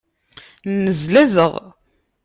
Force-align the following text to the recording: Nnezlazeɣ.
Nnezlazeɣ. 0.71 1.53